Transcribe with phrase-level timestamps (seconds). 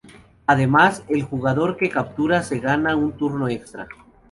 [0.47, 3.87] Además, el jugador que captura se gana un turno extra.